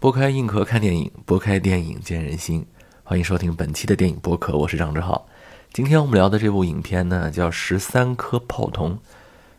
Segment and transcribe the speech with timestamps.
[0.00, 2.64] 拨开硬壳看电影，拨开电影见人心。
[3.02, 5.26] 欢迎收听本期的电影播客，我是张志浩。
[5.72, 8.92] 今天我们聊的这部影片呢，叫《十三颗炮筒》，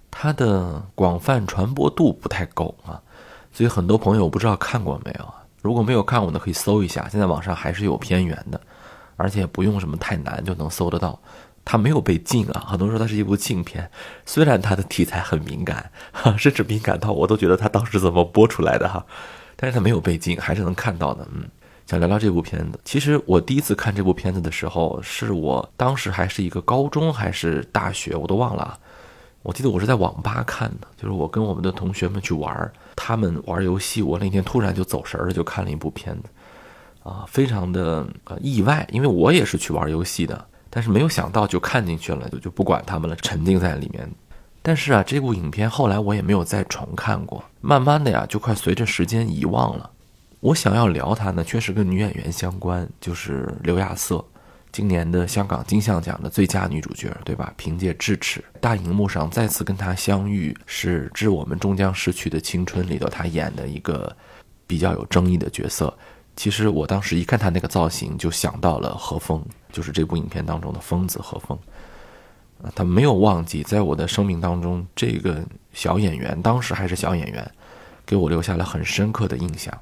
[0.10, 3.02] 它的广泛传播度不太够啊，
[3.52, 5.44] 所以很多朋友不知道看过没有啊？
[5.62, 8.62] 如果没有看过的，可以搜一下，现在网上还是有片源的，
[9.18, 11.20] 而且不用什么太难就能搜得到。
[11.66, 13.92] 它没有被禁啊，很多人说它是一部禁片，
[14.26, 19.06] 虽然它的题材很敏感，哈，甚至敏感到我都觉得它当时怎么播出来的哈，
[19.62, 21.28] 但是它没有被禁，还是能看到的。
[21.34, 21.44] 嗯，
[21.86, 22.80] 想聊聊这部片子。
[22.86, 28.80] 其实我第一次看这部片子的时候，是我当时还是一个高中还是大学，我都忘了。
[29.42, 36.30] 我记得我是在网吧看的，就是我跟我们的同学们去玩，他们玩游戏，我那天突然就走神了，就看了一部片子，
[37.04, 38.08] 啊，非常的
[38.40, 40.46] 意外，因为我也是去玩游戏的。
[40.70, 44.10] 但是没有想到就看进去了，就就不管他们了，沉浸在里面。
[44.62, 49.90] 但是啊，这部影片后来我也没有再重看过，慢慢的呀，就快随着时间遗忘了。
[50.42, 54.24] 我想要聊它呢，确实跟女演员相关，就是刘亚瑟，
[54.72, 57.54] 今年的香港金像奖的最佳女主角，对吧？
[57.58, 64.16] 凭借《智齿》，大荧幕上再次跟她相遇，是《致我们终将逝去的青春》里头她演的一个
[64.68, 65.94] 比较有争议的角色。
[66.36, 71.58] 其实我当时一看她那个造型，就想到了何峰，就是这部影片当中的疯子何峰。
[72.76, 75.44] 他没有忘记在我的生命当中，这个
[75.74, 77.52] 小演员当时还是小演员，
[78.06, 79.74] 给我留下了很深刻的印象。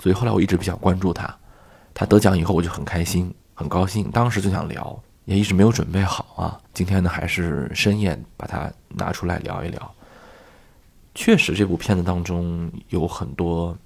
[0.00, 1.32] 所以后来我一直比较关注他。
[1.94, 4.10] 他得奖以后，我就很开心，很高兴。
[4.10, 6.60] 当时就想聊，也一直没有准备好啊。
[6.74, 9.94] 今天呢，还是深夜把它拿出来聊一聊。
[11.14, 13.76] 确实，这部片子当中有很多。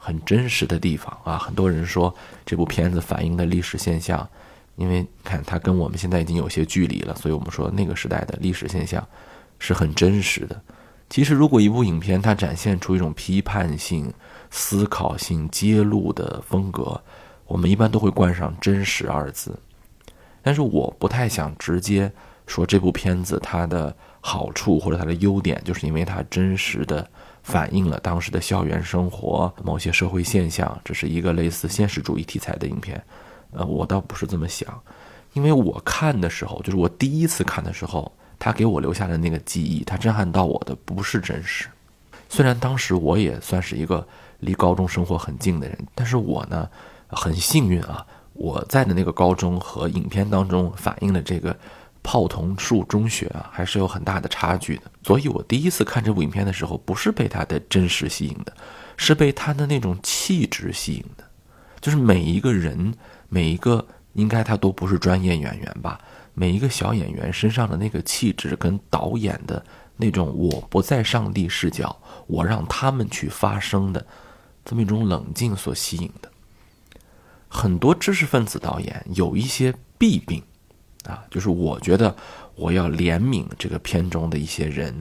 [0.00, 1.36] 很真实的地方啊！
[1.36, 2.14] 很多人说
[2.46, 4.26] 这部片子反映的历史现象，
[4.78, 9.06] 因为看它跟我们现在已经有些距离了，所以我们说那个时代的历史现象
[9.58, 10.58] 是很真实的。
[11.10, 14.10] 其实，如果一部影片它展现出一种批判性、
[14.50, 16.98] 思考性、揭露的风格，
[17.46, 19.58] 我们一般都会冠上“真实”二字。
[20.42, 22.10] 但是，我不太想直接
[22.46, 27.08] 说这部片子它的好处或者它的优点，就是因为它真实的。
[27.40, 33.02] 反映了当时的校园生活某些社会现象，这是一个类似现实主义题材的影片。
[33.50, 34.68] 呃，我倒不是这么想，
[35.32, 41.68] 因为我看的时候，就是我第一次看的时候，他给我留下的那个记忆，他震撼到我的不是真实。
[42.28, 44.06] 虽然当时我也算是一个
[44.40, 46.68] 离高中生活很近的人，但是我呢
[47.06, 51.56] 很幸运啊，我在的那个高中和影片当中反映的这个。
[52.00, 54.82] 炮桐树中学啊，还是有很大的差距的。
[55.02, 58.56] 所以我第一次看这部影片的时候，不是被它的真实吸引的，
[58.96, 61.24] 是被它的那种气质吸引的。
[61.80, 62.94] 就是每一个人，
[63.28, 66.00] 每一个应该他都不是专业演员吧？
[66.34, 69.64] 每一个小演员身上的那个气质，跟导演的
[69.96, 71.96] 那种我不在上帝视角，
[72.26, 74.06] 我让他们去发声的
[74.64, 76.30] 这么一种冷静所吸引的。
[77.48, 80.42] 很多知识分子导演有一些弊病。
[81.04, 82.14] 啊，就是我觉得
[82.54, 84.94] 我要怜悯这个片中的一些人，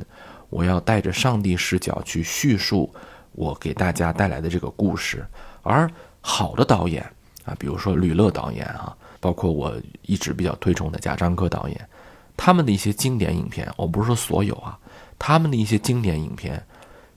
[0.50, 2.94] 我要带着上帝视角去叙述
[3.34, 5.26] 我给大家带来的这个故事。
[5.64, 5.90] 而
[6.22, 7.06] 好的导演
[7.48, 11.90] 啊，比如说吕乐导演啊，包括我一直比较推崇的贾樟柯导演，
[12.36, 14.78] 他们的一些经典影片，我不是说所有啊，
[15.18, 16.62] 他们的一些经典影片，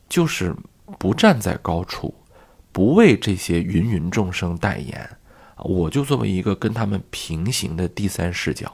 [0.09, 0.55] 就是
[0.99, 2.15] 不站在高处，
[2.71, 5.11] 不为这些芸芸众生代言。
[5.65, 8.73] 我就作为一个跟他们平行的第三视角，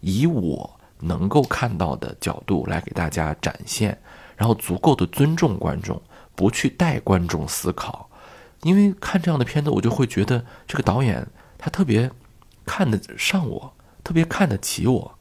[0.00, 3.98] 以我能够看到的角度来给大家展现，
[4.36, 6.00] 然后足够的尊重观众，
[6.36, 8.07] 不去带观众思考。
[8.62, 11.26] 因为看这样的片子，我就会觉得这个导演
[11.56, 12.10] 他特别
[12.66, 15.18] 看得上我，特别看得起我，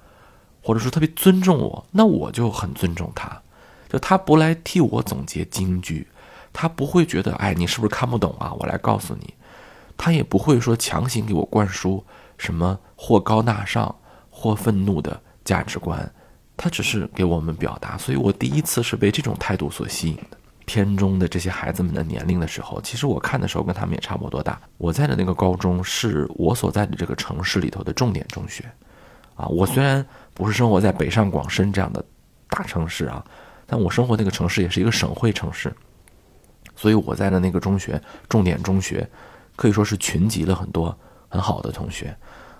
[0.63, 3.41] 或者说特别尊重我，那我就很尊重他。
[3.89, 6.07] 就他不来替我总结京剧，
[6.51, 8.51] 他不会觉得哎，你是不是看不懂啊？
[8.59, 9.33] 我来告诉你。
[9.95, 12.05] 他也不会说强行给我灌输
[12.37, 13.95] 什么或高大上
[14.29, 16.13] 或愤怒的价值观，
[16.55, 17.97] 他只是给我们表达。
[17.97, 20.36] 所以我第一次是被这种态度所吸引的。
[20.67, 24.61] 片中的这些孩子们的年龄的时候，其实我看的时候跟他们也差不多大。
[24.77, 28.63] 我在的那个高中是我所在的这个城市里头的重点中学，
[29.33, 30.05] 啊，我虽然
[30.35, 32.05] 不是生活在北上广深这样的
[32.49, 33.25] 大城市啊，
[33.65, 35.73] 但我生活那个城市也是一个省会城市，
[36.75, 37.99] 所以我在的那个中学
[38.29, 39.09] 重点中学。
[39.55, 40.95] 可以说是群集了很多
[41.29, 42.15] 很好的同学，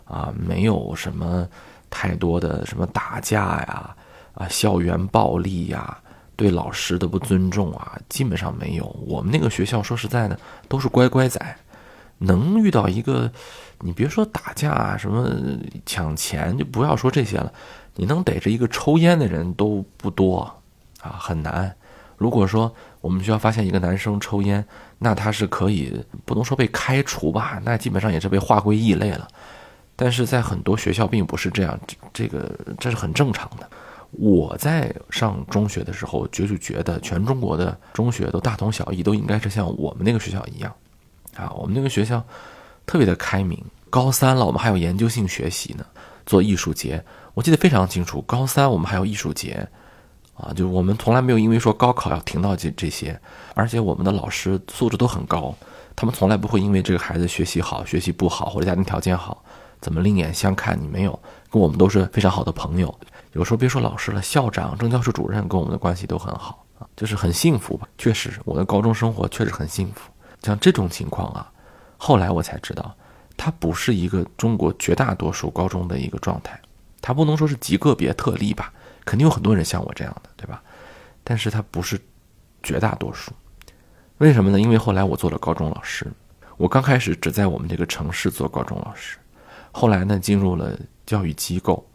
[0.06, 1.48] 啊，没有什么
[1.92, 3.96] 太多的什么打架呀，
[4.34, 5.96] 啊，校园暴力呀，
[6.38, 8.86] 对老师的不尊重啊，基本上没有。
[9.06, 10.40] 我们那个学校说实在的，
[10.70, 11.38] 都是乖乖仔，
[12.18, 13.30] 能遇到一个，
[13.80, 15.30] 你别说打架什么
[15.86, 17.52] 抢钱，就不要说这些了，
[17.96, 20.42] 你能逮着一个抽烟的人都不多，
[21.02, 21.76] 啊，很难。
[22.16, 22.74] 如果说。
[23.00, 24.66] 我们学校发现一个男生抽烟，
[24.98, 29.26] 那他是可以不能说被开除吧，那基本上也是被划归异类了。
[29.96, 31.80] 但是在很多学校并不是这样，
[32.12, 33.70] 这个这是很正常的。
[34.12, 40.74] 我在上中学的时候，就就觉得全中国的中学都大同小异，都应该是像我们那个学校一样，
[41.36, 42.24] 啊，我们那个学校
[42.86, 43.64] 特别的开明。
[43.90, 45.86] 高三了，我们还有研究性学习呢，
[46.26, 47.02] 做艺术节。
[47.34, 49.66] 我记得非常清楚，高三我们还有艺术节，
[50.34, 53.18] 啊，就是我们从来没有因为说高考要停到这这些，
[53.56, 55.56] 而且我们的老师素质都很高，
[55.96, 59.42] 他们从来不会因为这个孩子学习好、学习不好或者家庭条件好，
[59.80, 61.18] 怎么另眼相看你没有，
[61.50, 62.94] 跟我们都是非常好的朋友。
[63.34, 67.88] 有时候别说老师了，校长、政教处主任跟我们的关系都很好啊，就是很幸福吧。
[67.98, 70.10] 确实，我的高中生活确实很幸福。
[70.44, 71.52] 像这种情况啊，
[71.98, 72.96] 后来我才知道。
[73.40, 76.60] 它不是一个中国绝大多数高中的一个状态，
[77.02, 78.74] 它不能说是极个别特例吧，
[79.06, 80.60] 肯定有很多人像我这样的，对吧？
[81.24, 82.02] 但是它不是
[82.64, 83.32] 绝大多数，
[84.18, 84.60] 为什么呢？
[84.60, 86.12] 因为后来我做了高中老师，
[86.58, 89.20] 我刚开始只在我们这个城市做高中老师，
[89.72, 90.76] 后来呢进入了
[91.06, 91.87] 教育机构。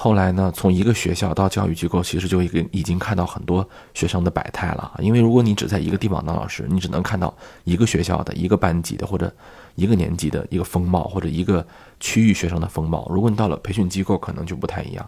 [0.00, 4.92] 后来呢，从一个学校到教育机构，其实就已经已经看到很多学生的百态了。
[5.00, 9.34] 因为如果你只在一个地方当老师，你只能看到一个学校的一个班级的或者
[9.74, 11.66] 一个年级的一个风貌，或者一个
[11.98, 13.08] 区域学生的风貌。
[13.10, 15.04] 如果你到了培训机构，可能就不太一样。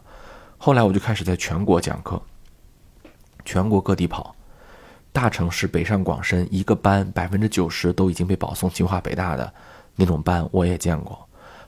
[0.59, 2.21] 后来我就开始在全国讲课，
[3.45, 4.35] 全国各地跑，
[5.13, 9.55] 大城市北上广深，一个班百分之九十都已经被保送清华北大的
[9.95, 11.17] 那种班，我也见过。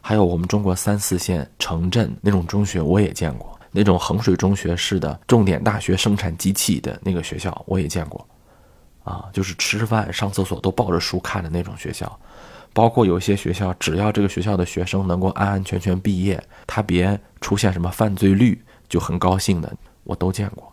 [0.02, 8.26] 还有我们中国三四线城镇那种中学，我也见过；那种衡水中学式的重点大学生产机器的那个学校，我也见过。
[9.04, 12.20] 啊，就是吃饭、上厕所都抱着书看的那种学校，
[12.72, 19.72] 包括有些学校，只要这个学校的学生能够安安全全毕业，他别出现什么犯罪率，就很高兴的，
[20.04, 20.72] 我都见过。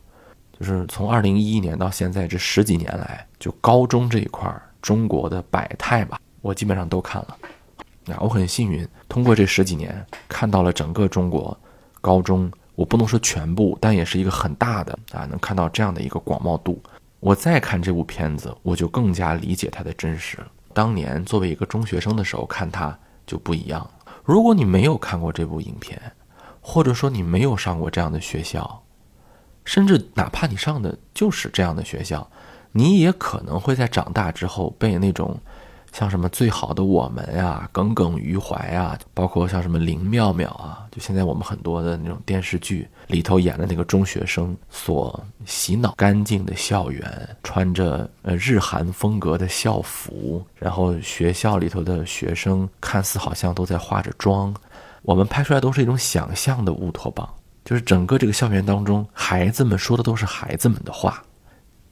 [0.60, 7.38] 就是从二零一一年到现在这十几年来，就高中这一块中国的百态吧，我基本上都看了。
[8.14, 11.58] 啊，我很幸运，通过这十几年看到了整个中国
[12.00, 16.82] 高中，我不能说全部，但也是一个很大的啊，能看到这样的一个广袤度。
[17.20, 20.38] 我再看这部片子，我就更加理解它的真实。
[20.74, 23.86] 当年作为一个中学生的时候看它就不一样。
[24.24, 26.00] 如果你没有看过这部影片，
[26.62, 28.84] 或者说你没有上过这样的学校，
[29.66, 32.30] 甚至哪怕你上的就是这样的学校，
[32.72, 35.36] 你也可能会在长大之后被那种。
[35.92, 54.54] 像什么最好的我们呀，耿耿于怀啊，包括像什么林妙妙啊，就现在我们很多的那种电视剧里头演的那个中学生所洗脑，干净的校园，穿着呃日韩风格的校服，然后学校里头的学生看似好像都在化着妆，
[55.02, 57.28] 我们拍出来都是一种想象的乌托邦，
[57.66, 61.22] 就是整个这个校园当中，孩子们说的都是孩子们的话。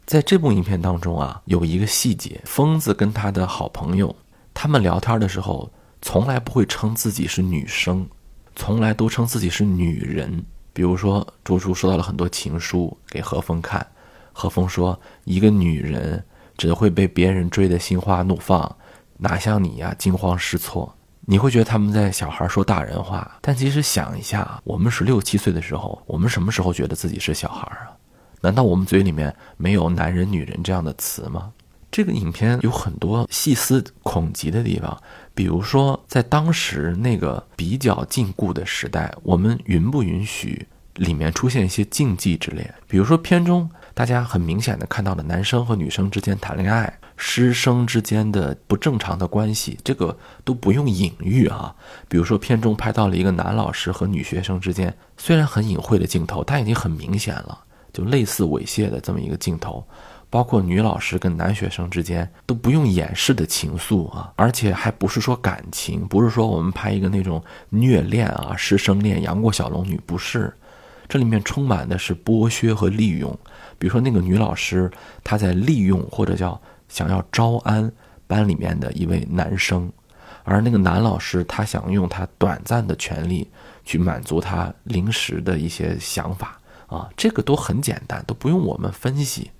[0.07, 4.15] 在这部影片当中啊，有一个细节，疯子跟他的好朋友，
[4.53, 5.69] 他们聊天的时候，
[6.01, 8.07] 从来不会称自己是女生，
[8.55, 10.41] 从来都称自己是女人。
[10.71, 13.85] 比如说，朱珠收到了很多情书给何峰看，
[14.31, 16.23] 何峰说：“一个女人
[16.55, 18.73] 只会被别人追得心花怒放，
[19.17, 20.95] 哪像你呀，惊慌失措。”
[21.29, 27.91] 你会觉得他们在小孩说大人话，但其实想一下，我们十六七岁的时候，我们什么时候觉得自己是小孩啊？
[28.47, 31.51] 难道我们嘴里面没有“男人”“女人”这样的词吗？
[31.91, 34.97] 这个影片有很多细思恐极的地方，
[35.35, 42.73] 比如说，在当时那个比较禁锢的时代，我们允不允许里面出现一些禁忌之恋？
[42.87, 51.75] 比如说片中大家很明显的看到了男生和女生之间谈恋爱，师生之间的不正常的关系，这个都不用隐喻啊。
[52.07, 57.65] 比如说片中拍到了一个男老师和女学生之间，虽然很隐晦的镜头，但已经很明显了。
[57.97, 59.83] 就类似猥亵的这么一个镜头，
[60.29, 70.53] 包括女老师跟男学生之间都不用掩饰的情愫啊，而且还不是说感情，不是说我们拍一个那种虐恋啊、师生恋、杨过小龙女，不是，
[71.09, 73.35] 这里面充满的是剥削和利用。
[73.79, 74.91] 比如说那个女老师，
[75.23, 77.91] 她在利用或者叫想要招安
[78.27, 79.91] 班里面的一位男生，
[80.43, 83.49] 而那个男老师他想用他短暂的权利
[83.83, 86.59] 去满足他临时的一些想法。
[86.87, 89.51] 啊，这个都很简单，都不用我们分析。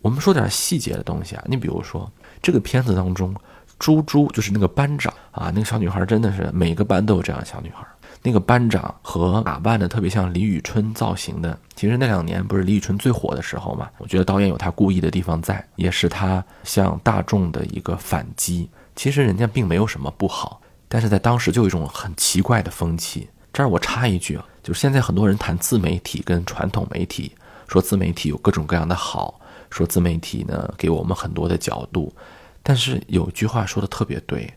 [0.00, 1.44] 我们说点细节的东西啊。
[1.46, 2.10] 你比如说，
[2.42, 3.34] 这个片子当中，
[3.78, 7.86] 猪猪就是那个班长啊，那个小女孩真的是每个班都有这样的小女孩。
[8.24, 13.90] 那个班长和打扮的特别像李宇春造型的，其实那两年不是李宇春最火的时候嘛？
[13.98, 18.70] 我觉得导演有他故意的地方在，也是他向大众的一个反击。
[18.94, 23.28] 其实人家并没有什么不好，但是在当时就有一种很奇怪的风气。
[23.52, 24.44] 这儿我插一句啊。
[24.62, 27.32] 就是现在很多人谈自媒体跟传统媒体，
[27.66, 29.40] 说自媒体有各种各样的好，
[29.70, 32.14] 说自媒体呢给我们很多的角度，
[32.62, 34.48] 但是有句话说的特别对，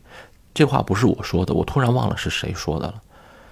[0.53, 3.01] 这话不是我说的，我突然忘了是谁说的了，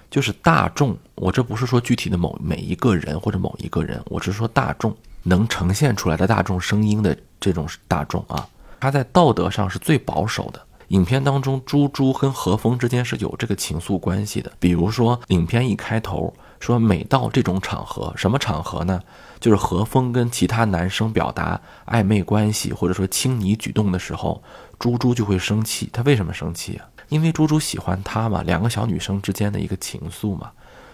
[0.08, 8.46] 就是大众，我这不是说具体的某每一个人或者某一个人，我只是说大众能呈现出来的大众声音的这种大众啊，
[8.78, 10.64] 他在道德上是最保守的。
[10.94, 14.52] 影片当中，猪猪跟何峰之间是有这个情愫关系的。
[14.60, 19.00] 比如说，影片一开头说，每到这种场合，什么场合呢？
[19.40, 24.40] 就是何峰跟其他男生表达暧昧关系或者说亲昵举动的时候，
[24.78, 25.90] 猪猪就会生气。
[25.92, 26.86] 他为什么生气啊？
[27.08, 30.52] 因为猪猪喜欢他嘛，两个小女生之间的一个情愫嘛。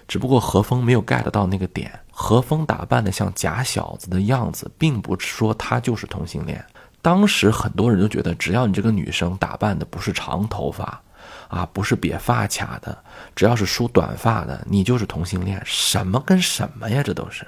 [0.09, 1.93] 只不过何峰没有 get 到那个点。
[2.11, 6.65] 何峰打扮的像假小子的样子，并不是说他就是同性恋。
[7.03, 11.01] 当时很多人都觉得，只要你这个女生打扮的不是长头发，
[11.49, 12.97] 啊，不是别发卡的，
[13.35, 15.61] 只要是梳短发的，你就是同性恋。
[15.65, 17.03] 什么跟什么呀？
[17.03, 17.47] 这都是，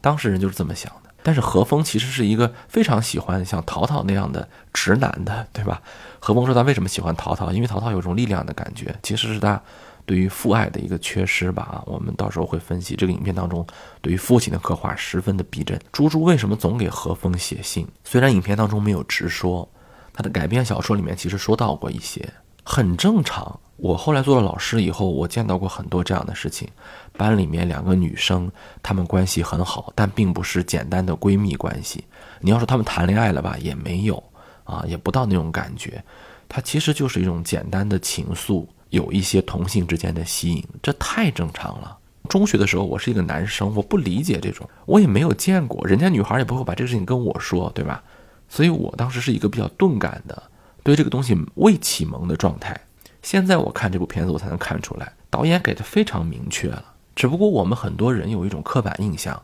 [0.00, 1.10] 当时人就是这么想的。
[1.22, 5.80] 但是何峰其实是一个非常喜欢像淘淘那样的直男的，对吧？
[6.18, 9.60] 何峰说他为什么喜欢淘淘，因为淘淘有种力量的感觉，其实是他。
[10.06, 13.66] 对于父爱的一个缺失吧，啊，我们到时候会分析这个影片当中
[14.00, 15.80] 对于父亲的刻画十分的逼真。
[15.92, 17.86] 猪猪为什么总给何峰写信？
[18.04, 19.68] 虽然影片当中没有直说，
[20.12, 22.28] 他的改编小说里面其实说到过一些，
[22.62, 23.58] 很正常。
[23.76, 26.68] 我后来做了老师以后，我见到过很多这样的事情。
[27.16, 28.50] 班里面两个女生，
[28.82, 32.04] 她们关系很好，但并不是简单的闺蜜关系。
[32.40, 34.22] 你要说她们谈恋爱了吧，也没有
[34.62, 36.02] 啊，也不到那种感觉。
[36.48, 38.64] 它其实就是一种简单的情愫。
[38.94, 41.98] 有一些同性之间的吸引，这太正常了。
[42.28, 48.02] 中学的时候，我是一个男生，我不理解这种，我也没有见过，人家女孩也不会把这个事情跟我说，对吧？
[48.48, 50.42] 所以我当时是一个比较钝感的，
[50.82, 52.80] 对这个东西未启蒙的状态。
[53.22, 56.84] 现在我看这部片子，我才能看出来，导演给的非常明确了。
[57.16, 59.42] 只不过我们很多人有一种刻板印象，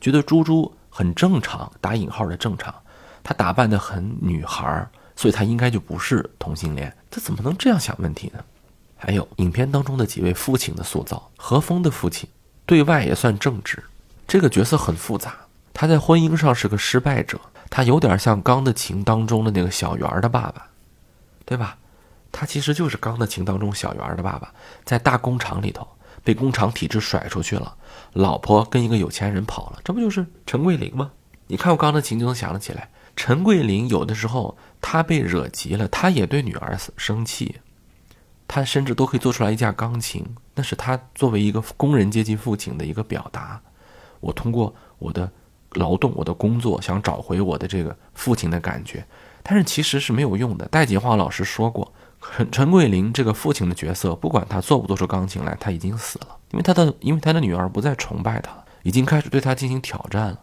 [0.00, 2.74] 觉得猪猪很正常，打引号的正常，
[3.22, 6.92] 她打扮的很女孩，所以她应该就不是同性恋。
[7.10, 8.44] 他怎么能这样想问题呢？
[8.96, 12.28] 还有影片当中的几位父亲的塑造，何峰的父亲
[12.64, 13.82] 对外也算正直，
[14.26, 15.36] 这个角色很复杂。
[15.72, 17.38] 他在婚姻上是个失败者，
[17.68, 20.66] 他有点像《钢的琴》当中的那个小圆的爸爸，
[21.44, 21.76] 对吧？
[22.32, 24.52] 他其实就是《钢的琴》当中小圆的爸爸，
[24.84, 25.86] 在大工厂里头
[26.24, 27.76] 被工厂体制甩出去了，
[28.14, 31.10] 老婆跟一个有钱人跑了，这不就是陈桂林吗？
[31.46, 37.56] 你看过《钢的琴》就能想得起来，陈桂林有的时候他被惹急了，他也对女儿生气。
[38.48, 40.24] 他甚至都可以做出来一架钢琴，
[40.54, 43.60] 那是他作为一个工人阶级父亲的一个表达。
[44.20, 45.30] 我通过我的
[45.72, 49.04] 劳动、我的工作，想找回我的这个父亲的感觉，
[49.42, 50.66] 但是其实是没有用的。
[50.68, 51.92] 戴锦华老师说过，
[52.36, 58.52] 陈陈桂林这个父亲的角色，不管他做不做出钢琴来，他已经死了，因为他的因为他的女儿不再崇拜他，
[58.84, 60.40] 已经开始对他进行挑战了。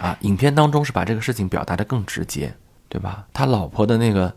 [0.00, 2.54] 啊，影片当中是把这个事情表达的更直接，
[2.88, 3.26] 对吧？
[3.32, 4.34] 他老婆的那个。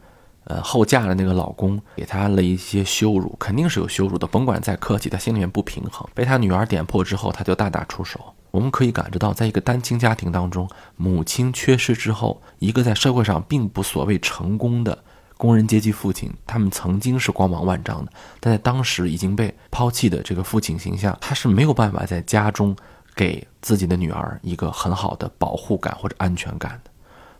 [0.49, 4.25] 呃，后嫁的那个老公给他了一些羞辱，肯定是有羞辱的。
[4.25, 6.07] 甭管再客气，他心里面不平衡。
[6.13, 8.33] 被他女儿点破之后，他就大打出手。
[8.51, 14.97] 我们可以感知到，在一个单亲家庭当中，母亲缺失之后，一个在社会上并不所谓成功的
[15.35, 22.73] 工人阶级父亲，他们曾经是光芒万丈的，但在当时已经被抛弃的这个父亲形象，他是没有办法在家中
[23.13, 26.89] 给自己的女儿一个很好的保护感或者安全感的，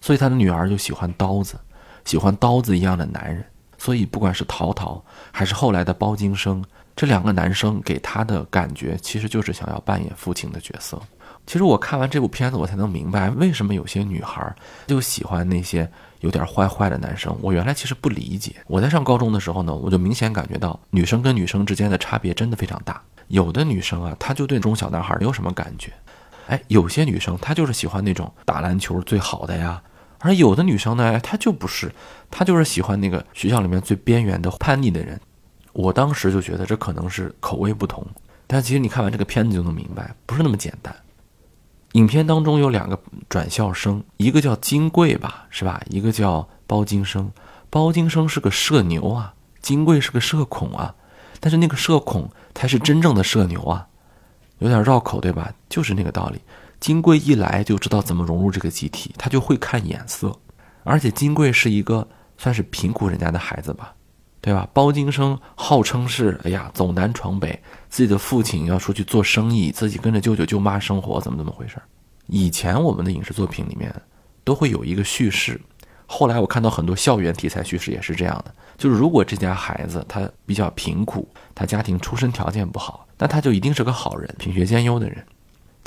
[0.02, 1.58] 所以他的女儿就喜欢刀子。
[2.08, 3.44] 喜欢刀子一样的男人，
[3.78, 6.64] 所以不管是陶陶还是后来的包金生，
[6.96, 10.98] 这两个男生给他的感觉其实就是想要扮演父亲的角色。
[11.46, 14.56] 其实我看完这部片子，我才能明白为什么有些女孩
[14.88, 15.90] 就喜欢那些
[16.22, 17.38] 有点坏坏的男生。
[17.42, 18.56] 我原来其实不理解。
[18.68, 23.02] 我在上高中的时候呢，我就明显感觉到女生跟女生之间的差别真的非常大。
[23.28, 25.92] 有的女生啊，她就对中小男孩没有什么感觉，
[26.48, 29.82] 哎，有些女生她就是喜欢那种打篮球最好的呀。
[30.20, 31.92] 而有的女生呢，她就不是，
[32.32, 35.20] 她就是喜欢那个学校里面最边缘的叛逆的人。
[35.74, 38.06] 我当时就觉得这可能是口味不同，
[38.48, 40.96] 但其实你看完这个片子就能明白，不是那么简单。
[41.94, 45.82] 影片当中有两个转校生，一个叫金贵吧，是吧？
[45.88, 47.32] 一个叫包金生。
[47.70, 50.94] 包金生是个社牛啊，金贵是个社恐啊。
[51.40, 53.88] 但是那个社恐才是真正的社牛啊，
[54.58, 55.54] 有点绕口对吧？
[55.70, 56.42] 就是那个道理。
[56.79, 60.34] 金贵一来就知道怎么融入这个集体，他就会看眼色，
[60.84, 62.07] 而且金贵是一个
[62.38, 63.93] 算是贫苦人家的孩子吧，
[64.41, 64.67] 对吧？
[64.74, 71.81] 包金生号称是哎呀走南闯北，自己的父亲要出去做生意，自己跟着舅舅舅妈生活，怎么怎么回事？
[72.27, 73.93] 以前我们的影视作品里面
[74.43, 75.60] 都会有一个叙事，
[76.05, 85.25] 后来我看到很多校园题材叙事也是这样的，就是如果这家孩子他比较贫苦，他家庭出身条件不好，那他就一定是个好人，品学兼优的人。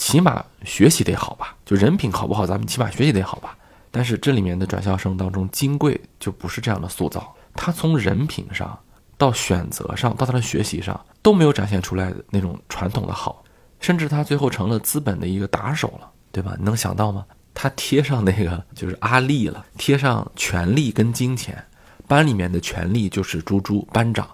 [0.00, 3.54] 起码学习得好吧，就人品好不好，咱们起码学习得好吧。
[3.90, 7.34] 但是这里面的转校生当中，金贵就不是这样的塑造。
[7.54, 8.76] 他从人品上
[9.18, 13.44] 到选择上到他的学习上都没有展现出来那种传统的好，
[13.78, 16.54] 甚至他最后成了资本的一个打手了，对吧？
[16.58, 17.26] 你能想到吗？
[17.52, 21.62] 他贴上那个就是阿力了，贴上权力跟金钱，
[22.08, 24.26] 班里面的权力就是猪猪班长，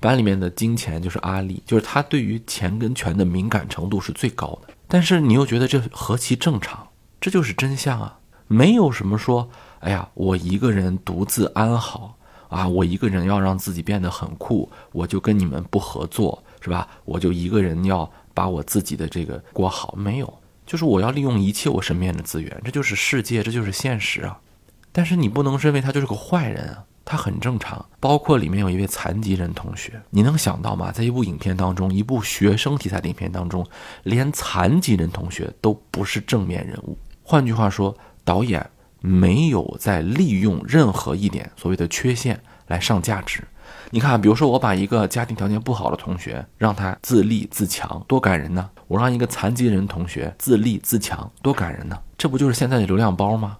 [0.00, 4.73] 班里面的金钱就是阿力，就是他对于钱跟权的敏感程度是最高的。
[4.94, 6.86] 但是你又觉得这何其正常？
[7.20, 8.16] 这就是真相啊！
[8.46, 12.16] 没有什么说，哎呀，我一个人独自安好
[12.48, 16.86] 啊，我一个人要让自己变得很酷，我就跟你们不合作，是吧？
[17.04, 20.32] 我就一个人要把我自己的这个过好，没有。
[20.64, 24.38] 就是我要利用一切我身边的资源，这就是世界，这就是现实啊！
[24.92, 27.84] 但是你不能认为他就是个坏人啊，他很正常。
[28.00, 30.92] 包括里面有一位残疾人同学，你能想到吗？
[30.92, 33.66] 在一部影片当中，一部学生题材的影片当中，
[34.02, 36.98] 连残疾人同学都不是正面人物。
[37.22, 38.70] 换句话说，导演
[39.00, 43.42] 没有在利用任何一点所谓的缺陷来上价值。
[43.90, 48.68] 你看，比如说我把一个家庭条件不好的同学让他自立自强，多感人呢！
[48.88, 51.98] 我让一个残疾人同学自立自强，多感人呢！
[52.18, 53.56] 这不就是现在的流量包吗？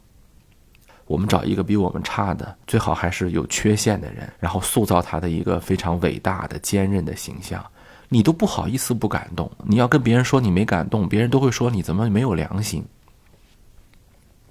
[1.07, 7.65] 我们找一个比我们差的，最好还是有缺陷的人，然后塑造他的一个非常伟大的、坚韧的形象。
[8.09, 12.85] 你都不好意思不感动，你要跟别人说你没感动，别人都会说你怎么没有良心。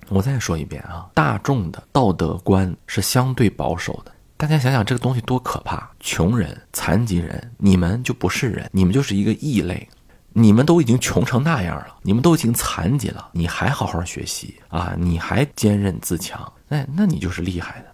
[0.09, 4.11] 我再说一遍啊，大众的道德观是相对保守的。
[4.35, 5.89] 大家想想这个东西多可怕！
[6.01, 9.87] 穷人、残疾人，你们就不是人，你们就是一个异类。
[10.35, 14.95] 你们都已经穷成那样了，你们都已经残疾了，你还好好学习啊？
[14.97, 16.51] 你还坚韧自强？
[16.67, 17.85] 那那你就是厉害的，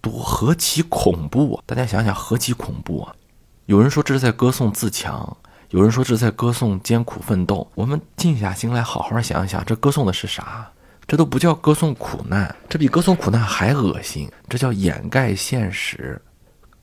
[0.00, 1.62] 多何其恐怖啊！
[1.64, 3.14] 大家想想，何其恐怖啊！
[3.66, 5.36] 有人说这是在歌颂自强，
[5.70, 7.70] 有人说这是在歌颂艰苦奋斗。
[7.74, 10.68] 我们静下心来好好想想，这歌颂的是啥？
[11.06, 14.28] 这都不叫歌颂苦难，这比歌颂苦难还恶心。
[14.48, 16.20] 这叫掩盖现实，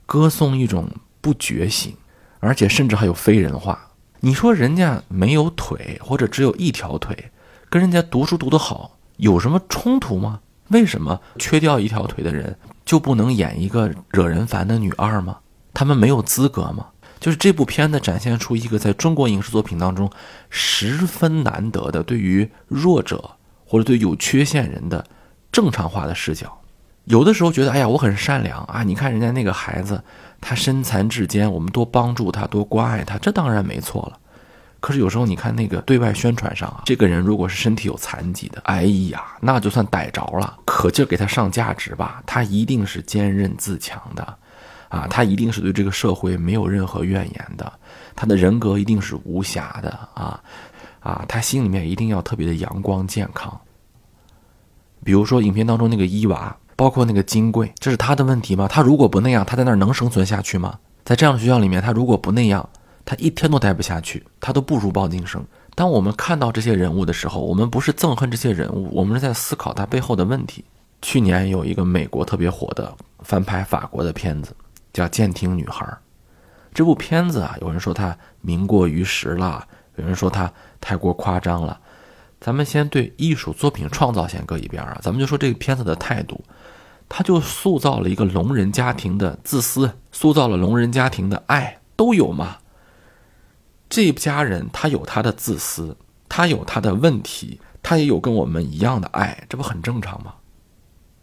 [0.06, 0.88] 歌颂一种
[1.20, 1.94] 不觉醒，
[2.40, 3.78] 而且甚至还有非人化。
[4.24, 7.30] 你说人家没有腿，或者只有一条腿，
[7.68, 10.40] 跟人家读书读得好有什么冲突吗？
[10.68, 12.56] 为什么缺掉一条腿的人
[12.86, 15.40] 就不能演一个惹人烦的女二吗？
[15.74, 16.86] 他们没有资格吗？
[17.20, 20.10] 就是这部片子展现出一个在中国影视作品当中
[20.48, 23.32] 十分难得的对于弱者。
[23.66, 25.04] 或者对有缺陷人的
[25.50, 26.60] 正常化的视角，
[27.04, 28.84] 有的时候觉得，哎呀，我很善良啊！
[28.84, 30.04] 你看人家那个孩子，
[30.46, 34.18] 他身残志坚，我们多帮助他，多关爱他，这当然没错了。
[34.78, 44.36] 可是有时候你看那个对外宣传上啊，这个人如果是身体有残疾的，哎呀，那就算逮着了，可劲儿给他上价值吧，他一定是坚韧自强的，
[44.90, 47.72] 啊，他一定是对这个社会没有任何怨言的，
[48.14, 50.38] 他的人格一定是无瑕的啊。
[51.00, 53.60] 啊，他心里面一定要特别的阳光健康。
[55.04, 58.66] 比如说，影片当中那个伊娃，包括那个金贵，这是他的问题吗？
[58.68, 60.78] 他如果不那样，他在那儿能生存下去吗？
[61.04, 62.68] 在这样的学校里面，他如果不那样，
[63.04, 65.44] 他一天都待不下去，他都不如包金生。
[65.74, 70.64] 当我们看到这些人物的时候，我们不是憎恨这些人物，我们是在思考他背后的问题。
[71.02, 74.54] 去年有一个美国特别火的翻拍法国的片子，
[74.92, 75.84] 叫《监听女孩》。
[76.72, 79.66] 这部片子啊，有人说它名过于实了。
[79.96, 81.78] 有人说他太过夸张了，
[82.40, 86.42] 咱们先对艺术作品创造先搁一边啊，咱们就说这个片子的态度，
[87.08, 92.58] 他就塑造了一个聋人家庭的自私，塑造了聋人家庭的爱都有嘛。
[93.88, 95.96] 这家人他有他的自私，
[96.28, 100.34] 他有他的问题，他也有跟我们一样的爱，这不很正常吗？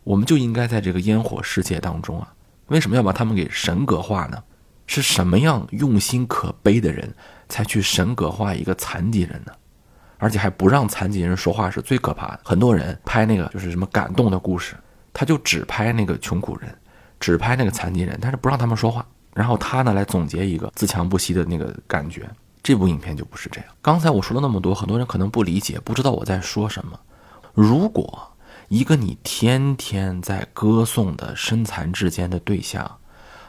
[0.04, 2.34] 我们就应该在这个烟火世界当中啊，
[2.68, 4.42] 为什么要把他们给神格化呢？
[4.88, 7.14] 是什么样用心可悲的人
[7.48, 9.52] 才去神格化一个残疾人呢？
[10.18, 12.42] 而且还不让残疾人说话是最可怕的。
[12.44, 14.76] 很多人拍那个就是什么感动的故事，
[15.14, 16.76] 他就只拍那个穷苦人，
[17.20, 19.06] 只拍那个残疾人，但是不让他们说话。
[19.34, 22.30] 然后他呢来总结一个自强不息的那个感觉。
[22.64, 23.70] 这部影片就不是这样。
[23.82, 27.00] 刚才我说了那么多，很多人可能不理解，不知道我在说什么。
[27.54, 28.32] 如果
[28.68, 33.00] 一个你天天在歌颂的身残志坚的对象，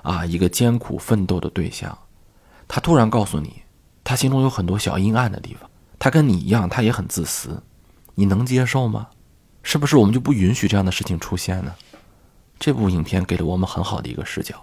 [0.02, 1.96] 啊，一个艰苦奋斗的对象，
[2.66, 3.62] 他突然告诉你，
[4.02, 7.62] 他心中有很多小阴暗的地方，他跟你一样，他也很自私，
[8.14, 9.08] 你能接受吗？
[9.62, 11.72] 是不是我们就不允许这样的事情出现呢？
[12.58, 14.54] 这部影片给了我们很好的一个视角。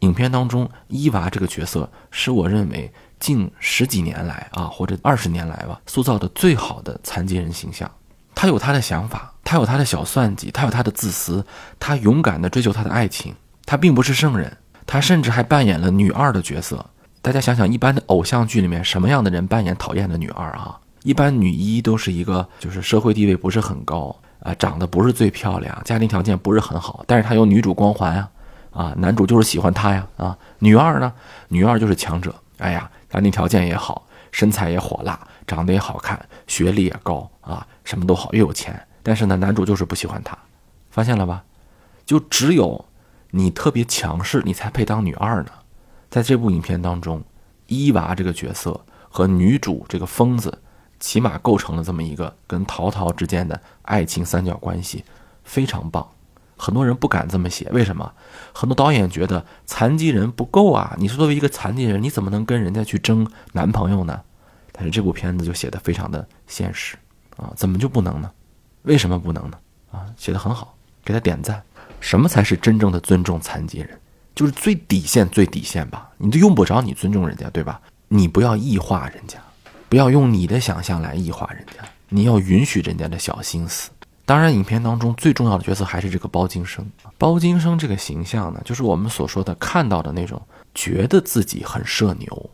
[0.00, 7.90] 影片当中，伊娃这个角色是我认为近十几年来啊，或者二十年来吧，塑造的最好的残疾人形象。
[8.34, 11.44] 他有他的想法，他有他的小算计，他有他的自私，
[11.80, 13.34] 他勇敢的追求他的爱情。
[13.66, 14.56] 他并不是圣人，
[14.86, 16.86] 他甚至还扮演了女二的角色。
[17.20, 20.78] 大家想想，一般的偶像剧里面，什么样的人扮演讨厌的女二啊？
[21.08, 28.30] 一般女一都是一个就是社会地位不是很高，啊，长得不是最漂亮，家庭条件不是很好，但是她有女主光环啊，
[28.72, 31.10] 啊，男主就是喜欢她呀，啊，女二呢，
[31.48, 40.36] 女二就是强者，哎呀，家庭条件也好，身材也火辣，长得也好看，学历也高啊，什么都好，又有钱，但是呢，男主就是不喜欢她，
[40.90, 41.42] 发现了吧？
[42.04, 42.84] 就只有
[43.30, 45.50] 你特别强势，你才配当女二呢。
[46.10, 47.24] 在这部影片当中，
[47.66, 50.58] 伊娃这个角色和女主这个疯子，
[51.00, 55.04] 起码构成了这么一个跟陶陶之间的爱情三角关系，
[55.44, 56.06] 非常棒。
[56.56, 58.12] 很多人不敢这么写，为什么？
[58.52, 60.96] 很多导演觉得残疾人不够啊！
[60.98, 64.20] 你是作为一个残疾人，你怎么能跟人家去争男朋友呢？
[64.72, 66.96] 但是这部片子就写的非常的现实
[67.36, 68.30] 啊，怎么就不能呢？
[68.82, 69.58] 为什么不能呢？
[69.92, 71.62] 啊，写的很好，给他点赞。
[72.00, 73.90] 什么才是真正的尊重残疾人？
[74.34, 76.10] 就是最底线、最底线吧。
[76.16, 77.80] 你都用不着你尊重人家，对吧？
[78.08, 79.38] 你不要异化人家，
[79.88, 81.84] 不要用你的想象来异化人家。
[82.08, 83.90] 你要允许人家的小心思。
[84.24, 86.86] 当然，影片当中最重要的角色还是这个包金生。
[87.16, 90.40] 包金生这个形象呢，就是我们所说的看到的那种，
[90.74, 92.50] 觉得自己很社牛，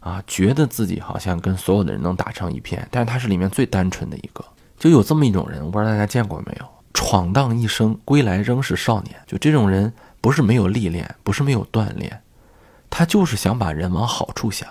[0.00, 2.88] 啊，觉得自己好像跟所有的人能打成一片。
[2.90, 4.44] 但是他是里面最单纯的一个，
[4.78, 6.66] 就有这么一种人，我不知道大家见过没有？
[6.94, 9.14] 闯荡一生，归来仍是少年。
[9.26, 12.22] 就这种人，不是没有历练，不是没有锻炼，
[12.88, 14.66] 他就是想把人往好处想。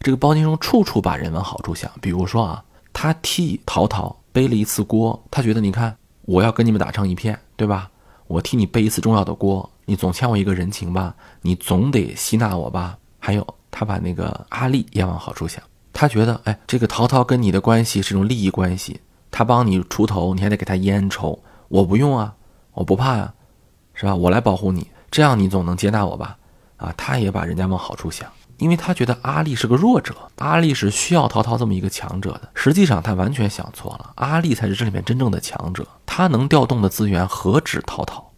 [0.00, 1.90] 这个包金生处处把人往好处想。
[2.00, 7.90] 比如说啊，他替陶陶背了一次锅，他觉得你看，我要跟你们打成一片，对吧？
[8.26, 11.14] 我替你背一次重要的锅，你总欠我一个人情吧？
[11.42, 12.96] 你总得吸纳我吧？
[13.18, 19.00] 还有，他把那个阿丽也往好处想，他觉得，哎，这个陶陶跟你的关系是种利益关系。
[19.30, 21.38] 他帮你出头，你还得给他烟抽。
[21.68, 22.34] 我不用啊，
[22.72, 23.34] 我不怕呀，
[23.92, 24.14] 是吧？
[24.14, 26.38] 我来保护你，这样你总能接纳我吧？
[26.80, 32.48] 啊，他也把人家往好处想，因为他觉得阿丽是个弱者，阿丽是需要陶陶这么一个强者的。
[32.54, 38.32] 实际上他完全想错了，阿丽才是这里面真正的强者，他能调动的资源何止陶陶？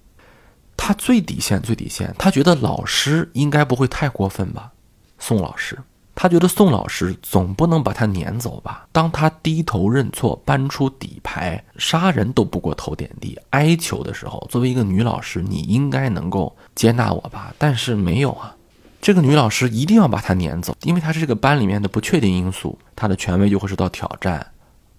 [0.77, 4.73] 他最底线最底线，他觉得老师应该不会太过分吧？
[5.19, 5.79] 宋老师。
[6.23, 8.87] 他觉得宋老师总不能把他撵走吧？
[8.93, 17.53] 当他低头认错、搬出底牌、杀人都不过头点地、哀求的时候，作为一个女老师，你应该能够接纳我吧？
[17.59, 18.55] 但是没有啊，
[19.01, 24.47] 这个女老师一定要把他撵走，因为她是这个班里面的不确定因素，她的权威就会受到挑战。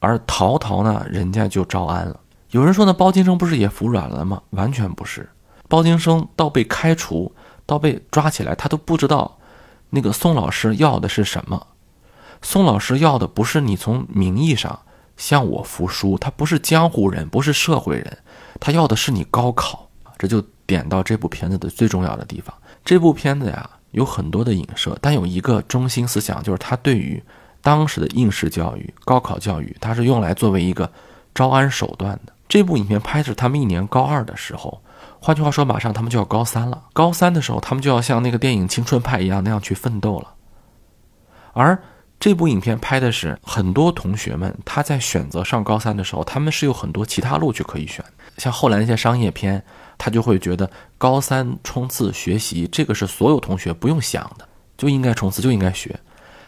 [0.02, 2.20] 而陶陶呢，人家就招安了。
[2.52, 4.42] 有人说呢，包金生不是也服软了吗？
[4.50, 5.30] 完全不是，
[5.70, 7.34] 包金生到被开除，
[7.66, 9.38] 到被抓起来，他都不知道。
[9.96, 11.68] 那个宋老师要的是什么？
[12.42, 14.80] 宋老师要的不是你从名义上
[15.16, 18.18] 向我服输，他不是江湖人，不是社会人，
[18.60, 19.88] 他要的是你高考。
[20.18, 22.52] 这就点到这部片子的最重要的地方。
[22.84, 27.22] 这部片子呀，有很多的影射，但有一个中心思想，就是他对于
[27.62, 30.92] 当时的应试教育、高考教育，它是用来作为一个
[31.36, 32.34] 招安手段的。
[32.50, 34.82] 这部影片拍摄他们一年高二的时候。
[35.20, 36.84] 换句话说，马上他们就要高三了。
[36.94, 40.34] 高三的时候，他们就要像那个电影《青春派》一样那样去奋斗了。
[41.54, 41.82] 而
[42.20, 48.04] 这部影片拍的是很多同学们他在选择上高三的时候，他们是有很多其他路去可以选。
[48.38, 49.64] 像后来那些商业片，
[49.98, 56.00] 他就会觉得高三冲刺学习这个是所有同学不用想的，就应该冲刺，就应该学。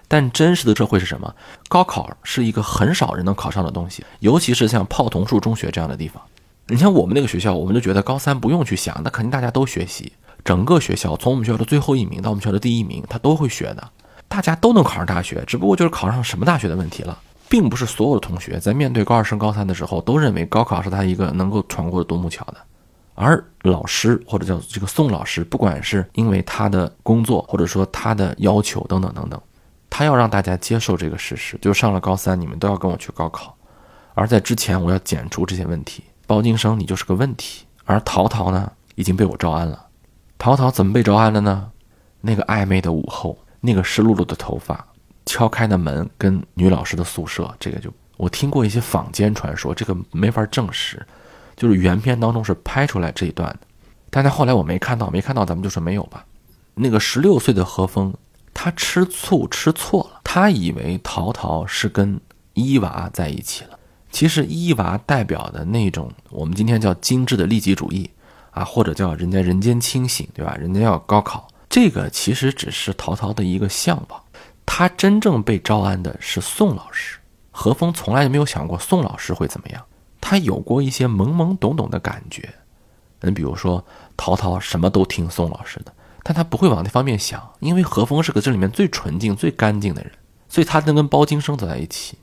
[0.08, 1.36] 但真实的社会是什么？
[1.68, 6.22] 高考是一个很少人能考上的东西，尤其是像炮桐树中学这样的地方。
[6.68, 10.12] 你像我们那个学校，我们就觉得高三不用去想，那肯定大家都学习。
[10.44, 13.88] 整个学校从我们学校的最后一名到我们学校的第一名，他都会学的，
[14.28, 22.58] 大家都能考上大学，只不过就是考上什么大学的问题了，并不是所有的同学在面对高二升高三的时候都认为高考是他一个能够闯过的独木桥的。
[23.14, 29.40] 而老师或者叫这个宋老师，不管是因为他的工作，或者说他的要求等等等等，
[29.90, 33.56] 他要让大家接受这个事实，就上了高三，你们都要跟我去高考，
[34.16, 36.04] 而在之前我要剪除这些问题。
[36.28, 37.66] 包金生，你就是个问题。
[37.86, 39.88] 而陶陶呢，已经被我招安了。
[40.38, 41.72] 陶陶怎么被招安了呢？
[42.22, 44.86] 那个暧昧的午后，那个湿漉漉的头发，
[45.26, 51.06] 敲开的门，跟女老师的宿舍，这个就我听过一些坊间传说，这个没法证实。
[51.56, 53.60] 就是原片当中是拍出来这一段的，
[54.10, 56.26] 但是后来我没看到，没看到咱们就说没有吧。
[56.74, 58.14] 那个十六岁的何峰，
[58.54, 62.20] 他吃醋吃错了，他以为陶陶是跟
[62.56, 63.75] 伊娃在一起了。
[64.16, 68.10] 其实伊娃代表的那种，我们今天叫精致的利己主义，
[68.52, 70.56] 啊，或者叫人家人间清醒，对吧？
[70.56, 74.24] 人家要高考，这个其实只是陶陶的一个向往。
[74.66, 77.20] 他真正被招安的是宋老师。
[77.52, 79.84] 何峰从来就没有想过宋老师会怎么样，
[80.22, 82.48] 他有过一些懵懵懂懂的感觉。
[83.20, 83.84] 你比如说，
[84.16, 90.14] 陶陶什么都听宋老师的，但他不会往那方面想，因为何峰是个这里面最纯净、最干净的人，
[90.48, 92.18] 所以他能跟包金生走在一起。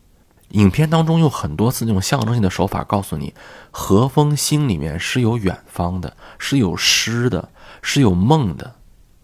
[0.53, 3.35] 影片当中用很多次那种象征性的手法告诉你，
[3.71, 7.49] 何风心里面是有远方的，是有诗的，
[7.81, 8.75] 是有梦的。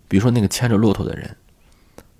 [0.09, 1.37] 比如说那个牵着骆驼的人，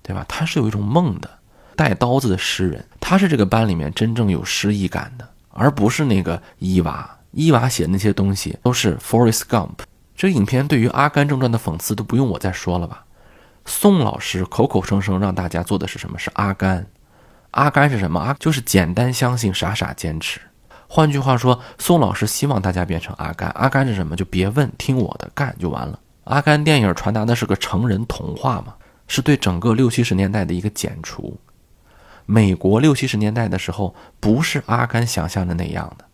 [0.03, 0.23] 对吧？
[0.27, 1.29] 他是有一种梦的，
[1.75, 7.17] 带刀子的诗人，他是这个班里面真正有诗意感的，而不是那个伊娃。
[7.31, 9.79] 伊娃写的那些东西都是 Forest Gump。
[10.15, 13.05] 这影片对于《阿甘正传》的讽刺都不用我再说了吧？
[13.65, 16.19] 宋老师口口声声让大家做的是什么？
[16.19, 16.85] 是阿甘。
[17.51, 18.19] 阿甘是什么？
[18.19, 20.39] 阿就是简单相信，傻傻坚持。
[20.87, 23.49] 换句话说，宋老师希望大家变成阿甘。
[23.51, 24.15] 阿甘是什么？
[24.15, 25.99] 就别问，听我的，干就完了。
[26.25, 28.75] 阿甘电影传达的是个成人童话嘛，
[29.07, 31.39] 是对整个六七十年代的一个剪除。
[32.25, 36.05] 美国六七十年代的时候，不是阿甘想象的那样的，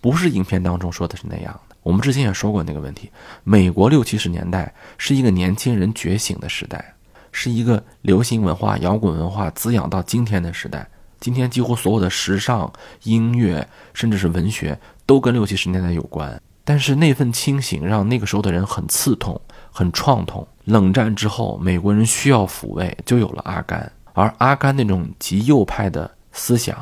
[0.00, 1.76] 不是影片当中说的是那样的。
[1.82, 3.10] 我们之前也说过那个问题，
[3.44, 6.95] 美国六七十年代是一个年轻人觉醒的时代。
[7.38, 10.88] 是一个流行文化、摇滚文化滋养到今天的时代。
[11.20, 12.72] 今天几乎所有的时尚、
[13.02, 16.40] 音乐，甚至是文学，都跟六七十年代有关。
[16.64, 19.38] 但是那份清醒让那个时候的人很刺痛、
[19.70, 20.48] 很创痛。
[20.64, 23.92] 冷战之后，美国人需要抚慰，就有了阿甘。
[24.14, 26.74] 而阿甘那种极右派的思想，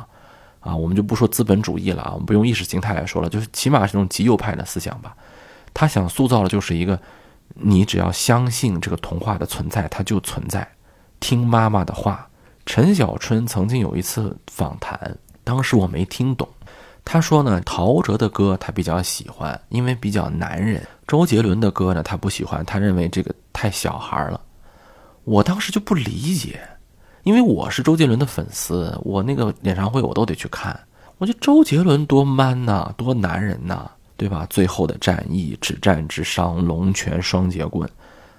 [0.61, 5.17] 啊，我们就不说资本主义了啊，我们不用意识形态来说了，就是起码是那种极右派的思想吧。
[5.75, 6.97] 他想塑造的就是一个。
[7.55, 10.69] 你只要相信这个童话的存在，它就存在。
[11.19, 12.29] 听妈妈的话。
[12.67, 16.49] 陈小春曾经有一次访谈，当时我没听懂。
[17.05, 24.41] 他说呢，陶喆的歌他比较喜欢，因为比较男人；周杰伦的歌呢，他不喜欢，他认为这个太小孩了。
[25.25, 26.59] 我当时就不理解，
[27.23, 30.81] 因为我是周杰伦的粉丝，我那个演唱会我都得去看。
[31.19, 33.91] 我觉得周杰伦多 man 呐，多男人呐。
[34.17, 34.47] 对吧？
[34.49, 37.89] 最后的战役，止战之殇，龙泉双截棍。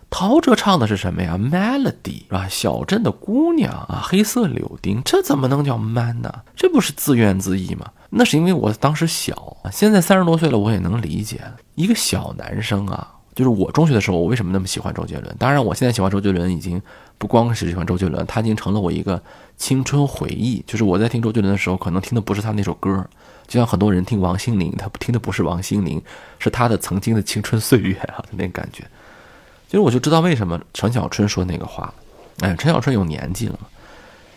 [0.09, 2.47] 陶喆唱的是什么呀？Melody 啊？
[2.47, 6.33] 小镇的姑娘啊，黑色柳丁，这怎么能叫 man 呢？
[6.55, 7.91] 这不是自怨自艾吗？
[8.11, 11.41] 那是因为我当时小，现在三十多岁了，我也能理解。
[11.73, 15.35] 一个小男生啊，就是我中学的时候，我为什么那么喜欢周杰伦？
[15.37, 16.81] 当然，我现在喜欢周杰伦已经
[17.17, 19.21] 不光是喜欢周杰伦，他已经成了我一个
[19.57, 20.63] 青春回忆。
[20.65, 23.05] 就是我在听周杰伦的时候，可能听的不是他那首歌。
[23.45, 26.01] 就像很多人听王心凌，他听的不是王心凌，
[26.39, 28.83] 是他的曾经的青春岁月啊， 那感觉。
[29.67, 31.93] 其实我就知道为什么陈小春说那个话，
[32.39, 33.59] 哎，陈小春有年纪了。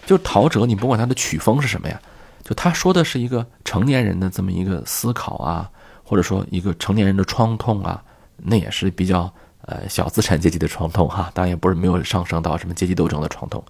[0.04, 2.00] 就陶喆，你不管他的曲风是什么呀，
[2.42, 5.70] 就他说的是一个成年人的这么一个思考啊，
[6.02, 8.02] 或者说一个成年人的创痛啊，
[8.38, 13.62] 那也是比较呃小资产阶级的创痛哈，当然也不是没有上升到什么阶级斗争的创痛。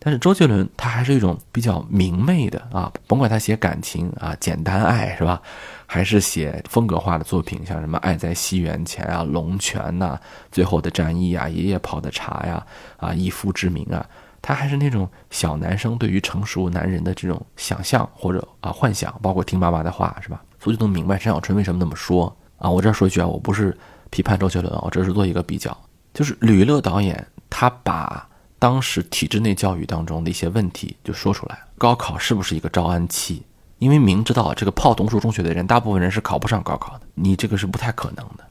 [0.00, 5.42] 但是周杰伦他还是一种比较明媚的啊，甭管他写感情啊、简单爱是吧，
[5.86, 10.16] 还是写风格化的作品，像什么《爱在西元前》啊、《龙泉》呐、
[10.52, 12.64] 最后的战役啊、爷爷泡的茶呀、
[12.96, 14.06] 啊一夫之名啊，
[14.40, 20.40] 他还是那种小男生对于成熟男人的这种想象或者啊幻想，包括听妈妈的话是吧？
[20.60, 22.70] 所以就能明白陈小春为什么那么说啊。
[22.70, 23.76] 我这说一句啊，我不是
[24.10, 25.76] 批判周杰伦，我只是做一个比较，
[26.12, 28.26] 就是吕乐导演他把。
[28.60, 33.40] 当时体制内教育当中的一些问题就说出来，高考是不是一个招安器？
[33.78, 38.44] 因为明知道这个泡桐树中学的人，大部分人是考不上高考的，你这个是不太可能的。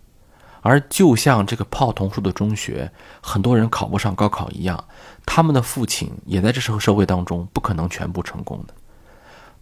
[0.62, 2.90] 而就像这个泡桐树的中学，
[3.22, 4.82] 很多人考不上高考一样，
[5.26, 8.74] 他们的父亲也在这时候社会当中不可能全部成功的。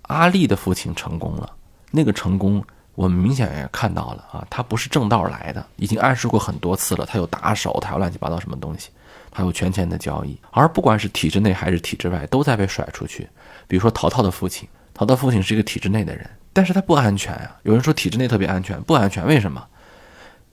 [0.04, 1.52] 阿丽的父亲成功了，
[1.90, 2.64] 那个成功
[2.96, 8.90] 我们明显也看到了啊，他不是正道来的，已经暗示过很多次了，他有打手，他有乱七八糟什么东西。
[9.38, 13.28] 他有权钱的交易，而不管是体制内还是体制外，都在被甩出去。
[13.68, 17.58] 比如说陶陶的父亲，陶陶父亲是一个体制内的人，但是他不安全啊。
[17.64, 19.62] 有人说体制内特别安全，不安全，为什么？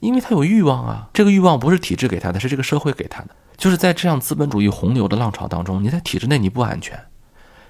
[0.01, 1.07] 因为他有欲望啊。
[1.13, 3.29] 这个欲望不是体制给他的，是这个社会给他的。
[3.55, 6.99] 就是在这样资本主义洪流的浪潮当中，你在体制内你不安全，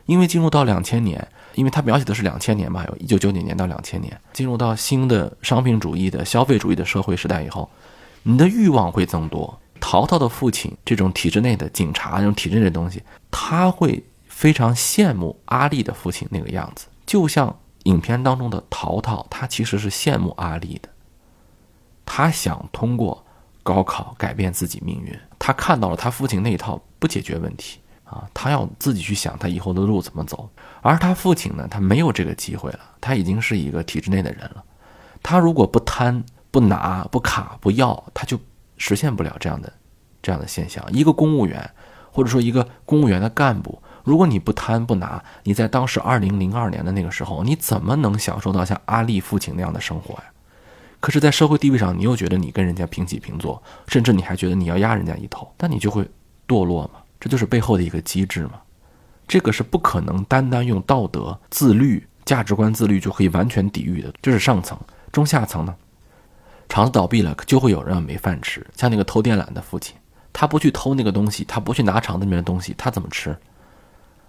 [0.07, 7.69] 因为进入到两千年，因为他描写的是两千年嘛，有一九九九年到两千年，进入到新的商品主义的消费主义的社会时代以后，
[8.23, 9.59] 你的欲望会增多。
[9.79, 20.87] 陶陶的父亲，这种体制内的警察，这种体制内的东西，他会非常羡慕阿丽的父亲那个样子，就像影片当中的陶陶，他其实是羡慕阿丽的。
[22.05, 23.25] 他想通过
[23.61, 27.79] 高考改变自己命运，他看到了他父亲那一套不解决问题
[28.13, 30.49] 啊，他要自己去想他以后的路怎么走。
[30.81, 34.63] 而他父亲呢，他没有这个机会了，他已经是一个体制内的人了，
[35.21, 38.39] 他如果不贪、不拿、不卡、不要，他就。
[38.75, 39.71] 实现不了这样的
[40.21, 40.83] 这样的现象。
[40.91, 41.69] 一个公务员，
[42.11, 50.23] 或者说一个公务员的干部，如果你不贪不拿，你在当时二零零二年的那个时候，你怎么能享受到像阿丽父亲那样的生活呀？
[50.99, 56.03] 可是，在社会地位上，你又觉得你跟人家平起平坐，甚至你还觉得你要压人家一头，那你就会
[56.47, 56.99] 堕落嘛？
[57.23, 58.55] 这就是背后的一个机制嘛？
[59.29, 64.77] 这个是不可能单单用道德自律价值观自律就可以完全抵御的，这是上层。
[65.09, 65.73] 中下层呢，
[66.67, 68.67] 厂子倒闭了，就会有人没饭吃。
[68.75, 69.95] 像那个偷电缆的父亲，
[70.33, 73.33] 他不去偷那个东西，他不去拿厂子里面的东西，他怎么吃？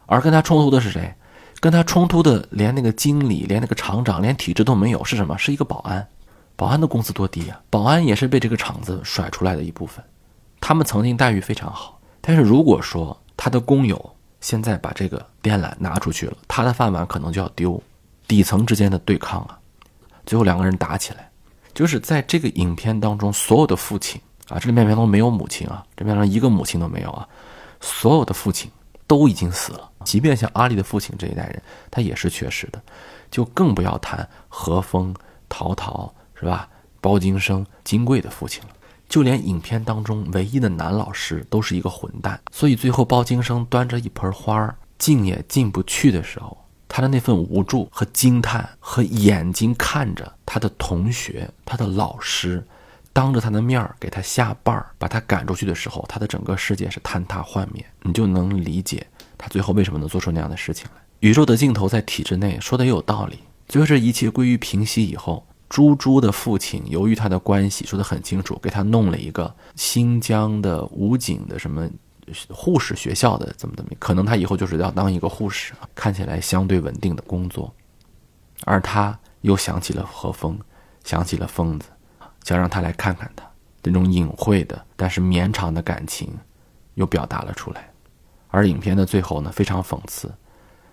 [0.06, 1.12] 而跟他冲突的是谁？
[1.58, 5.36] 跟他冲突的连那个经理、连那个厂长、连体制都没有，是什么？
[5.36, 6.06] 是一个保安。
[6.54, 7.60] 保安的工资多低呀！
[7.70, 10.04] 保安也是被这个厂子甩出来的一部分。
[10.60, 11.93] 他们曾经待遇非常好，
[12.26, 17.80] 但是如果说他的工友现在把这个电缆拿出去了，他的饭碗可能就要丢。
[18.26, 19.58] 底层之间的对抗啊，
[20.24, 21.30] 最后两个人打起来，
[21.74, 27.28] 就是在这个影片当中，所有的父亲啊，这里面都没有母亲啊，这边上一个母亲都没有啊，
[27.82, 28.70] 所有的父亲
[29.06, 29.90] 都已经死了。
[30.04, 32.82] 即便像阿丽的父亲这一代人，他也是缺失的，
[33.30, 35.14] 就更不要谈何风、
[35.50, 36.66] 陶陶是吧？
[37.02, 38.68] 包金生、金贵的父亲了。
[39.08, 46.56] 就连影片当中唯一的男老师都是一个混蛋，所以最后包金生端着一盆花儿进也进不去的时候，
[46.88, 52.64] 他的那份无助和惊叹，和眼睛看着他的同学、他的老师，
[53.12, 61.02] 当着他的面儿给他下绊儿，把他赶出去的时候，他的整个世界是坍塌幻灭，你就能理解他最后为什么能做出那样的事情来。
[61.20, 63.38] 宇宙的尽头在体制内，说的也有道理。
[63.68, 65.46] 最后这一切归于平息以后。
[65.74, 71.90] 猪猪的父亲由于他的关系说得很清楚，给他弄了一个新疆的武警的什么
[72.48, 77.74] 护士学校的怎么怎么，可能他以后就是要当一个护士，看起来相对稳定的工作。
[78.64, 80.56] 而他又想起了何风，
[81.02, 81.88] 想起了疯子，
[82.44, 83.44] 想让他来看看他
[83.82, 86.32] 那种隐晦的但是绵长的感情，
[86.94, 87.90] 又表达了出来。
[88.46, 90.32] 而影片的最后呢，非常讽刺，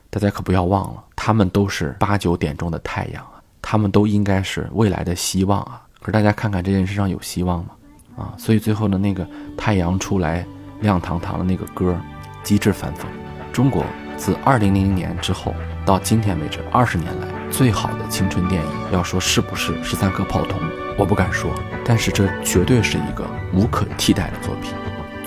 [0.09, 3.37] 大家可不要忘了，他们都是八九点钟的太阳啊。
[3.61, 5.81] 他们都应该是未来的希望啊！
[5.99, 7.71] 可是大家看看这件事上有希望吗？
[8.17, 10.45] 啊，所以最后的那个太阳出来
[10.81, 11.95] 亮堂堂的那个歌，
[12.43, 13.05] 机智反讽。
[13.53, 13.85] 中国
[14.17, 15.53] 自二零零零年之后
[15.85, 20.59] 到今天为止二十年来最好的青春电影，要说是不是《十三颗炮筒》，
[20.97, 21.51] 我不敢说，
[21.85, 24.73] 但是这绝对是一个无可替代的作品。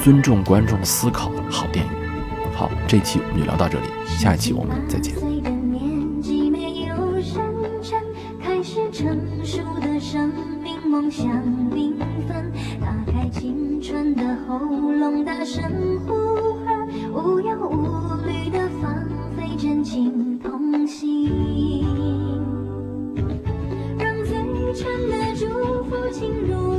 [0.02, 1.92] 尊重观众思考，好电影。
[2.54, 5.53] 好，这期我们就聊到这里，下一期我们再见。
[9.04, 11.30] 成熟的生命，梦想
[11.70, 11.92] 缤
[12.26, 15.62] 纷，打开青春的喉咙，大声
[16.06, 21.30] 呼喊，无忧无虑的放飞真情，同行，
[23.98, 24.32] 让最
[24.72, 26.73] 真的祝福进入。